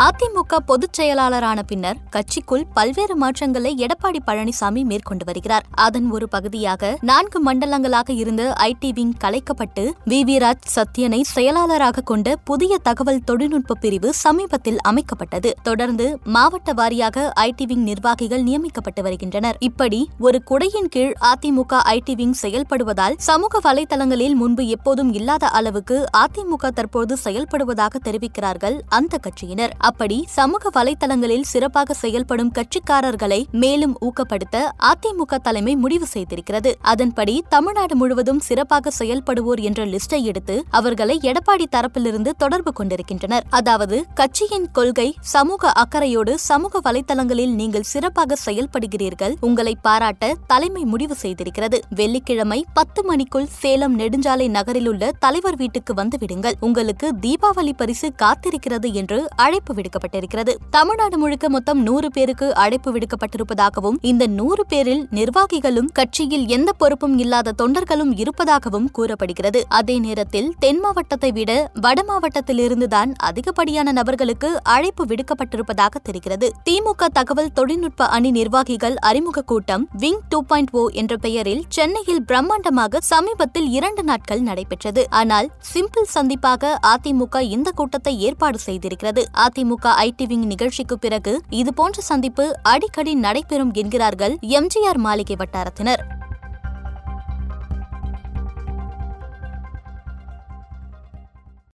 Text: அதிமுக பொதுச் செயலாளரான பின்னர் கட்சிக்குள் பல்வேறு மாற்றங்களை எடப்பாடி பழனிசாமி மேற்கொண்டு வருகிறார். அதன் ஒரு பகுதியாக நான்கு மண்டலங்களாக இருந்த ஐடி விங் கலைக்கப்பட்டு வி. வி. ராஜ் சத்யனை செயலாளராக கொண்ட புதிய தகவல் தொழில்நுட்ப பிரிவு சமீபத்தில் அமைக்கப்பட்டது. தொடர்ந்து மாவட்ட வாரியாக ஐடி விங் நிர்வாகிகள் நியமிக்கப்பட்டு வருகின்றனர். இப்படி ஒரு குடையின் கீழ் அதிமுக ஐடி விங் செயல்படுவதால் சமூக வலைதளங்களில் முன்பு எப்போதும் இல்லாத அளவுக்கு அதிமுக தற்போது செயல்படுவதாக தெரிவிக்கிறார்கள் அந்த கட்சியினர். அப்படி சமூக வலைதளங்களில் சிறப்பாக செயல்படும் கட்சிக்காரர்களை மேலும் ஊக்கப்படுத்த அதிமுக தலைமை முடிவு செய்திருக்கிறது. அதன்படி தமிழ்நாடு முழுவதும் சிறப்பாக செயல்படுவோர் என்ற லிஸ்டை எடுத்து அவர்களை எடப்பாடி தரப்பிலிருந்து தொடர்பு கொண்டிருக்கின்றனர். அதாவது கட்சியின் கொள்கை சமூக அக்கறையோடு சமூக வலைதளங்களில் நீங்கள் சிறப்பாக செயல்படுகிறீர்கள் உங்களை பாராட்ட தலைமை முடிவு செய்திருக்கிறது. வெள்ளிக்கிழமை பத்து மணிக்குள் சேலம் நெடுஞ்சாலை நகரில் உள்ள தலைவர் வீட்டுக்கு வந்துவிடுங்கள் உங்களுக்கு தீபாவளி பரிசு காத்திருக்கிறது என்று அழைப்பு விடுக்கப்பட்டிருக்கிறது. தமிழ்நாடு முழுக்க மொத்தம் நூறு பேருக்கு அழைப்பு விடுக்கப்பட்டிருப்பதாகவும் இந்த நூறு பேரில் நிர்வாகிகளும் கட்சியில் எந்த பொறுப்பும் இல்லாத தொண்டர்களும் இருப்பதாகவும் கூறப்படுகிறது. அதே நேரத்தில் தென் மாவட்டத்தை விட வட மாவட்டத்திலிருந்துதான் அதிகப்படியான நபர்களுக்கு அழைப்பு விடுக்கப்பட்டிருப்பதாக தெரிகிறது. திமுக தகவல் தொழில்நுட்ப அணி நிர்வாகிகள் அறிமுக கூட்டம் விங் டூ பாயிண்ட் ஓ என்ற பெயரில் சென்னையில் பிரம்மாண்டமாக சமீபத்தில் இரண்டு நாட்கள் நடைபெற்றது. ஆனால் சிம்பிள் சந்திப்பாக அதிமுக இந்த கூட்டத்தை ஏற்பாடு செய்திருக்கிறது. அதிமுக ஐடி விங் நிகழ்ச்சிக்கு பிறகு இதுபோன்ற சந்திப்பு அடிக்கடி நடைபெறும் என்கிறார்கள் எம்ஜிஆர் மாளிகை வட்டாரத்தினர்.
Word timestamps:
அதிமுக 0.00 0.56
பொதுச் 0.66 1.00
செயலாளரான 1.00 1.62
பின்னர் 1.62 1.96
கட்சிக்குள் 2.10 2.62
பல்வேறு 2.74 3.16
மாற்றங்களை 3.16 3.74
எடப்பாடி 3.78 4.18
பழனிசாமி 4.26 4.84
மேற்கொண்டு 4.84 5.24
வருகிறார். 5.24 5.64
அதன் 5.70 6.10
ஒரு 6.10 6.28
பகுதியாக 6.28 6.98
நான்கு 7.00 7.44
மண்டலங்களாக 7.44 8.10
இருந்த 8.10 8.54
ஐடி 8.58 8.92
விங் 8.92 9.12
கலைக்கப்பட்டு 9.24 9.92
வி. 10.06 10.20
வி. 10.22 10.36
ராஜ் 10.36 10.76
சத்யனை 10.76 11.20
செயலாளராக 11.20 12.00
கொண்ட 12.00 12.36
புதிய 12.36 12.78
தகவல் 12.78 13.24
தொழில்நுட்ப 13.24 13.74
பிரிவு 13.74 14.14
சமீபத்தில் 14.14 14.78
அமைக்கப்பட்டது. 14.88 15.52
தொடர்ந்து 15.62 16.18
மாவட்ட 16.24 16.72
வாரியாக 16.72 17.30
ஐடி 17.40 17.66
விங் 17.66 17.82
நிர்வாகிகள் 17.82 18.42
நியமிக்கப்பட்டு 18.42 19.02
வருகின்றனர். 19.02 19.56
இப்படி 19.58 20.08
ஒரு 20.18 20.42
குடையின் 20.50 20.88
கீழ் 20.88 21.14
அதிமுக 21.20 21.78
ஐடி 21.84 22.14
விங் 22.14 22.34
செயல்படுவதால் 22.42 23.14
சமூக 23.16 23.72
வலைதளங்களில் 23.72 24.34
முன்பு 24.34 24.66
எப்போதும் 24.66 25.12
இல்லாத 25.12 25.46
அளவுக்கு 25.46 26.04
அதிமுக 26.16 26.68
தற்போது 26.68 27.16
செயல்படுவதாக 27.24 27.96
தெரிவிக்கிறார்கள் 28.04 28.80
அந்த 28.88 29.18
கட்சியினர். 29.18 29.88
அப்படி 29.90 30.18
சமூக 30.36 30.70
வலைதளங்களில் 30.76 31.46
சிறப்பாக 31.52 31.94
செயல்படும் 32.02 32.52
கட்சிக்காரர்களை 32.58 33.38
மேலும் 33.62 33.94
ஊக்கப்படுத்த 34.06 34.56
அதிமுக 34.90 35.38
தலைமை 35.46 35.74
முடிவு 35.84 36.06
செய்திருக்கிறது. 36.14 36.70
அதன்படி 36.92 37.34
தமிழ்நாடு 37.54 37.94
முழுவதும் 37.96 38.42
சிறப்பாக 38.48 38.92
செயல்படுவோர் 38.98 39.60
என்ற 39.68 39.80
லிஸ்டை 39.92 40.20
எடுத்து 40.30 40.56
அவர்களை 40.78 41.16
எடப்பாடி 41.30 41.66
தரப்பிலிருந்து 41.76 42.30
தொடர்பு 42.42 42.72
கொண்டிருக்கின்றனர். 42.72 43.46
அதாவது 43.50 43.96
கட்சியின் 44.20 44.68
கொள்கை 44.78 45.08
சமூக 45.34 45.72
அக்கறையோடு 45.82 46.34
சமூக 46.48 46.80
வலைதளங்களில் 46.86 47.54
நீங்கள் 47.60 47.88
சிறப்பாக 47.92 48.38
செயல்படுகிறீர்கள் 48.46 49.34
உங்களை 49.48 49.74
பாராட்ட 49.86 50.32
தலைமை 50.52 50.84
முடிவு 50.92 51.16
செய்திருக்கிறது. 51.22 51.80
வெள்ளிக்கிழமை 52.00 52.60
பத்து 52.78 53.00
மணிக்குள் 53.10 53.48
சேலம் 53.60 53.96
நெடுஞ்சாலை 53.98 54.48
நகரில் 54.58 54.88
உள்ள 54.92 55.12
தலைவர் 55.24 55.58
வீட்டுக்கு 55.62 55.94
வந்துவிடுங்கள் 56.02 56.58
உங்களுக்கு 56.68 57.08
தீபாவளி 57.26 57.74
பரிசு 57.82 58.10
காத்திருக்கிறது 58.22 58.88
என்று 59.00 59.18
அழைப்பு 59.44 59.72
விடுக்கப்பட்டிருக்கிறது. 59.80 60.54
தமிழ்நாடு 60.70 61.18
முழுக்க 61.18 61.48
மொத்தம் 61.48 61.82
நூறு 61.82 62.10
பேருக்கு 62.10 62.54
அழைப்பு 62.54 62.92
விடுக்கப்பட்டிருப்பதாகவும் 62.96 63.98
இந்த 64.00 64.26
நூறு 64.26 64.66
பேரில் 64.66 65.06
நிர்வாகிகளும் 65.18 65.90
கட்சியில் 65.92 66.46
எந்த 66.48 66.72
பொறுப்பும் 66.72 67.18
இல்லாத 67.18 67.54
தொண்டர்களும் 67.62 68.12
இருப்பதாகவும் 68.22 68.90
கூறப்படுகிறது. 68.90 69.64
அதே 69.68 69.98
நேரத்தில் 69.98 70.54
தென் 70.58 70.80
மாவட்டத்தை 70.80 71.32
விட 71.32 71.70
வட 71.74 72.02
மாவட்டத்திலிருந்துதான் 72.08 73.10
அதிகப்படியான 73.16 73.92
நபர்களுக்கு 73.92 74.60
அழைப்பு 74.62 75.04
விடுக்கப்பட்டிருப்பதாக 75.06 75.94
தெரிகிறது. 76.02 76.52
திமுக 76.68 77.08
தகவல் 77.12 77.52
தொழில்நுட்ப 77.52 78.06
அணி 78.06 78.30
நிர்வாகிகள் 78.30 78.96
அறிமுக 79.00 79.42
கூட்டம் 79.42 79.88
விங் 79.98 80.20
டூ 80.28 80.42
பாயிண்ட் 80.42 80.70
ஓ 80.70 80.88
என்ற 80.88 81.16
பெயரில் 81.16 81.64
சென்னையில் 81.68 82.22
பிரம்மாண்டமாக 82.28 82.98
சமீபத்தில் 83.00 83.68
இரண்டு 83.70 84.02
நாட்கள் 84.02 84.40
நடைபெற்றது. 84.40 85.06
ஆனால் 85.10 85.50
சிம்பிள் 85.74 86.10
சந்திப்பாக 86.14 86.72
அதிமுக 86.92 87.40
இந்த 87.40 87.70
கூட்டத்தை 87.70 88.20
ஏற்பாடு 88.20 88.58
செய்திருக்கிறது. 88.66 89.24
அதிமுக 89.46 89.69
ஐடி 89.78 90.26
விங் 90.26 90.46
நிகழ்ச்சிக்கு 90.46 90.98
பிறகு 90.98 91.40
இதுபோன்ற 91.50 92.00
சந்திப்பு 92.00 92.58
அடிக்கடி 92.62 93.14
நடைபெறும் 93.14 93.72
என்கிறார்கள் 93.72 94.36
எம்ஜிஆர் 94.42 94.96
மாளிகை 94.96 95.36
வட்டாரத்தினர். 95.38 96.19